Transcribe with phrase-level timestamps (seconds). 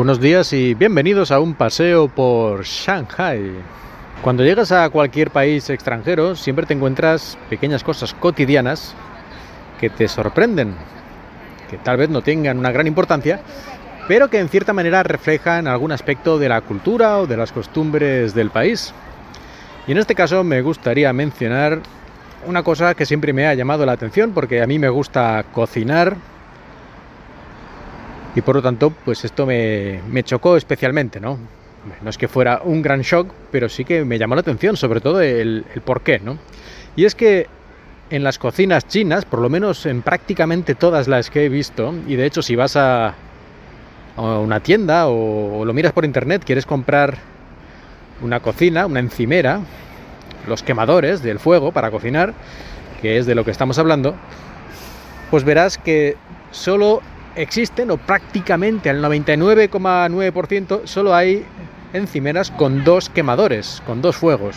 [0.00, 3.50] Buenos días y bienvenidos a un paseo por Shanghai.
[4.22, 8.94] Cuando llegas a cualquier país extranjero siempre te encuentras pequeñas cosas cotidianas
[9.78, 10.74] que te sorprenden,
[11.68, 13.42] que tal vez no tengan una gran importancia,
[14.08, 18.32] pero que en cierta manera reflejan algún aspecto de la cultura o de las costumbres
[18.32, 18.94] del país.
[19.86, 21.80] Y en este caso me gustaría mencionar
[22.46, 26.16] una cosa que siempre me ha llamado la atención porque a mí me gusta cocinar
[28.34, 31.38] y por lo tanto, pues esto me, chocó especialmente, ¿no?
[32.02, 35.00] No es que fuera un gran shock, pero sí que me llamó la atención, sobre
[35.00, 36.38] todo el, el por qué, ¿no?
[36.94, 37.46] Y es que
[38.10, 42.16] en las cocinas chinas, por lo menos en prácticamente todas las que he visto, y
[42.16, 43.14] de hecho si vas a,
[44.16, 47.16] una tienda o, lo miras por internet, quieres comprar
[48.20, 49.60] una cocina, una encimera,
[50.46, 52.34] los quemadores del fuego para cocinar,
[53.00, 54.14] que es de lo que estamos hablando,
[55.30, 56.16] pues verás que
[56.50, 57.00] solo
[57.42, 61.44] existen, o prácticamente al 99,9%, solo hay
[61.92, 64.56] encimeras con dos quemadores, con dos fuegos.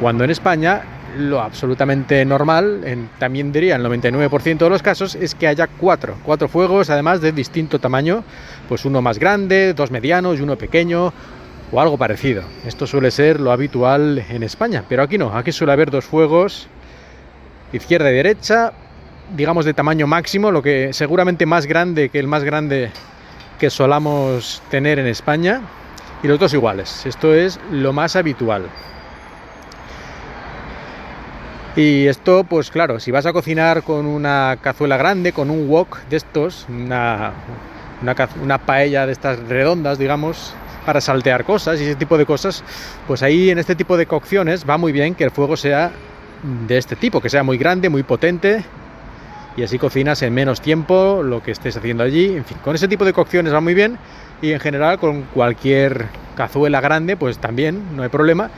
[0.00, 0.82] Cuando en España
[1.18, 6.48] lo absolutamente normal, también diría el 99% de los casos, es que haya cuatro, cuatro
[6.48, 8.22] fuegos, además de distinto tamaño,
[8.68, 11.12] pues uno más grande, dos medianos y uno pequeño,
[11.72, 12.42] o algo parecido.
[12.66, 16.68] Esto suele ser lo habitual en España, pero aquí no, aquí suele haber dos fuegos,
[17.72, 18.72] izquierda y derecha,
[19.34, 22.90] digamos, de tamaño máximo, lo que seguramente más grande que el más grande
[23.58, 25.62] que solamos tener en España,
[26.22, 27.06] y los dos iguales.
[27.06, 28.66] Esto es lo más habitual.
[31.76, 35.98] Y esto, pues claro, si vas a cocinar con una cazuela grande, con un wok
[36.08, 37.32] de estos, una,
[38.00, 40.54] una, una paella de estas redondas, digamos,
[40.86, 42.64] para saltear cosas y ese tipo de cosas,
[43.06, 45.90] pues ahí en este tipo de cocciones va muy bien que el fuego sea
[46.66, 48.64] de este tipo, que sea muy grande, muy potente
[49.56, 52.36] y así cocinas en menos tiempo lo que estés haciendo allí.
[52.36, 53.98] En fin, con ese tipo de cocciones va muy bien
[54.42, 56.06] y en general con cualquier
[56.36, 58.50] cazuela grande pues también no hay problema.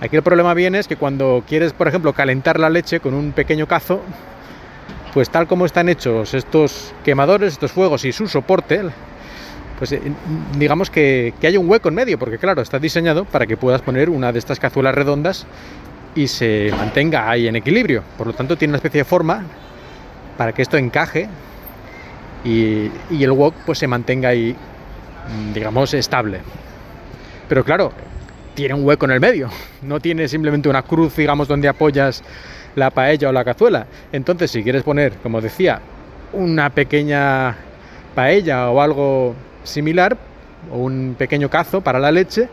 [0.00, 3.32] Aquí el problema viene es que cuando quieres, por ejemplo, calentar la leche con un
[3.32, 4.00] pequeño cazo,
[5.14, 8.82] pues tal como están hechos estos quemadores, estos fuegos y su soporte,
[9.78, 10.02] pues eh,
[10.58, 13.80] digamos que, que haya un hueco en medio, porque claro, está diseñado para que puedas
[13.80, 15.46] poner una de estas cazuelas redondas
[16.14, 18.02] y se mantenga ahí en equilibrio.
[18.18, 19.44] Por lo tanto, tiene una especie de forma
[20.36, 21.28] para que esto encaje
[22.44, 26.40] y, el wok pues se mantenga ahí, mm, digamos, estable.
[27.48, 27.92] Pero claro,
[28.54, 29.48] tiene un hueco en el medio,
[29.82, 32.22] no tiene simplemente una cruz, digamos, donde apoyas
[32.74, 33.86] la paella o la cazuela.
[34.12, 35.80] Entonces, si quieres poner, como decía,
[36.32, 37.56] una pequeña
[38.14, 40.16] paella o algo similar,
[40.70, 42.48] o un pequeño cazo para la leche,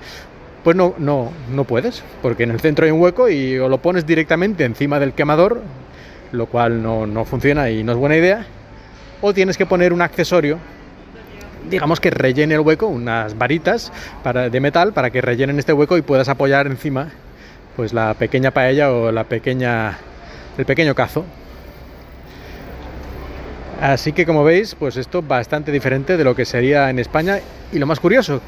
[0.63, 3.79] pues no, no, no puedes, porque en el centro hay un hueco y o lo
[3.79, 5.61] pones directamente encima del quemador
[6.33, 8.45] lo cual no, funciona y no es buena idea,
[9.21, 10.59] o tienes que poner un accesorio
[11.69, 13.93] digamos que rellene el hueco, unas varitas
[14.51, 17.09] de metal para que rellenen este hueco y puedas apoyar encima
[17.77, 19.97] pues la pequeña paella o la pequeña
[20.57, 21.23] el pequeño cazo.
[23.81, 27.39] Así que como veis, pues esto bastante diferente de lo que sería en España
[27.71, 28.41] y lo más curioso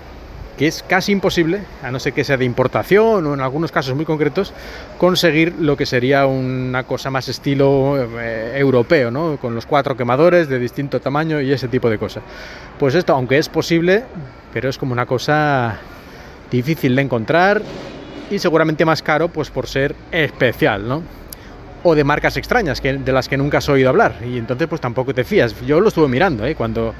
[0.57, 3.95] que es casi imposible, a no ser que sea de importación o en algunos casos
[3.95, 4.53] muy concretos,
[4.97, 9.37] conseguir lo que sería una cosa más estilo eh, europeo, ¿no?
[9.37, 12.23] con los cuatro quemadores de distinto tamaño y ese tipo de cosas.
[12.79, 14.03] Pues esto, aunque es posible,
[14.53, 15.77] pero es como una cosa
[16.49, 17.61] difícil de encontrar
[18.29, 21.03] y seguramente más caro pues por ser especial, ¿no?
[21.83, 24.81] O de marcas extrañas que, de las que nunca has oído hablar y entonces pues
[24.81, 25.53] tampoco te fías.
[25.65, 26.55] Yo lo estuve mirando, ¿eh?
[26.55, 26.95] cuando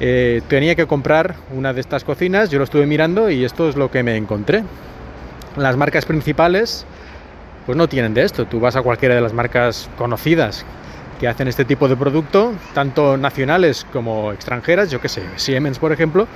[0.00, 3.76] eh, tenía que comprar una de estas cocinas, yo lo estuve mirando y esto es
[3.76, 4.62] lo que me encontré.
[5.56, 6.86] Las marcas principales
[7.66, 8.46] pues no tienen de esto.
[8.46, 10.64] Tú vas a cualquiera de las marcas conocidas
[11.20, 15.92] que hacen este tipo de producto, tanto nacionales como extranjeras, yo qué sé, Siemens por
[15.92, 16.28] ejemplo,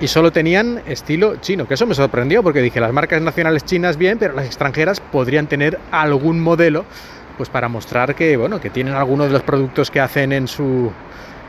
[0.00, 3.96] y solo tenían estilo chino, que eso me sorprendió porque dije, las marcas nacionales chinas
[3.96, 6.84] bien, pero las extranjeras podrían tener algún modelo
[7.36, 10.92] pues para mostrar que bueno, que tienen algunos de los productos que hacen en su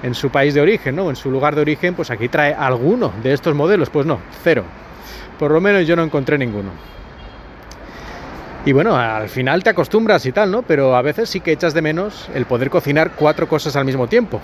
[0.03, 1.09] en su país de origen, ¿no?
[1.09, 3.89] En su lugar de origen, pues aquí trae alguno de estos modelos.
[3.89, 4.63] Pues no, cero.
[5.37, 6.71] Por lo menos yo no encontré ninguno.
[8.63, 10.61] Y bueno, al final te acostumbras y tal, ¿no?
[10.61, 14.07] Pero a veces sí que echas de menos el poder cocinar cuatro cosas al mismo
[14.07, 14.39] tiempo.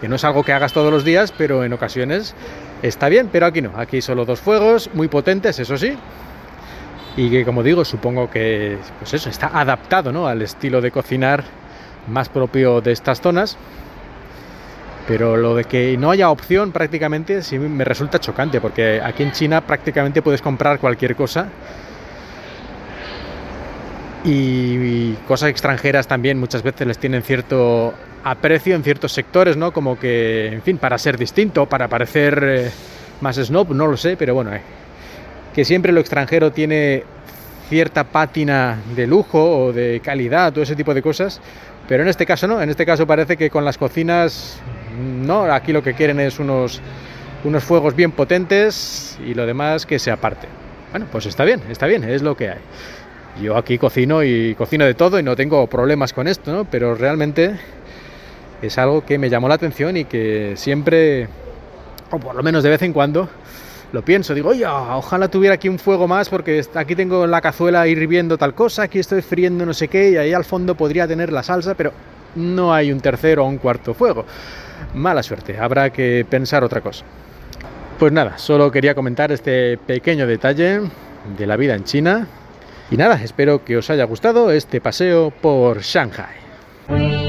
[0.00, 2.34] Que no es algo que hagas todos los días, pero en ocasiones
[2.82, 3.72] está bien, pero aquí no.
[3.76, 5.94] Aquí solo dos fuegos, muy potentes, eso sí.
[7.16, 10.26] Y que como digo, supongo que pues eso, está adaptado ¿no?
[10.26, 11.44] al estilo de cocinar
[12.08, 13.58] más propio de estas zonas.
[15.10, 19.32] Pero lo de que no haya opción prácticamente sí me resulta chocante, porque aquí en
[19.32, 21.48] China prácticamente puedes comprar cualquier cosa.
[24.24, 27.92] Y, cosas extranjeras también muchas veces les tienen cierto
[28.22, 29.72] aprecio en ciertos sectores, ¿no?
[29.72, 32.70] Como que, en fin, para ser distinto, para parecer eh,
[33.20, 34.62] más snob, no lo sé, pero bueno, eh,
[35.52, 37.02] que siempre lo extranjero tiene
[37.68, 41.40] cierta pátina de lujo o de calidad, todo ese tipo de cosas,
[41.88, 44.60] pero en este caso no, en este caso parece que con las cocinas,
[44.98, 46.80] no, aquí lo que quieren es unos,
[47.44, 50.48] unos fuegos bien potentes y lo demás que se aparte.
[50.90, 52.58] Bueno, pues está bien, está bien, es lo que hay.
[53.40, 56.64] Yo aquí cocino y cocino de todo y no tengo problemas con esto, ¿no?
[56.64, 57.58] Pero realmente
[58.60, 61.28] es algo que me llamó la atención y que siempre,
[62.10, 63.28] o por lo menos de vez en cuando,
[63.92, 64.34] lo pienso.
[64.34, 68.54] Digo, oye, ojalá tuviera aquí un fuego más porque aquí tengo la cazuela hirviendo tal
[68.54, 71.74] cosa, aquí estoy friendo no sé qué y ahí al fondo podría tener la salsa,
[71.74, 71.92] pero
[72.34, 74.24] no hay un tercero o un cuarto fuego.
[74.94, 77.04] Mala suerte, habrá que pensar otra cosa.
[77.98, 80.80] Pues nada, solo quería comentar este pequeño detalle
[81.36, 82.26] de la vida en China.
[82.90, 87.19] Y nada, espero que os haya gustado este paseo por Shanghai.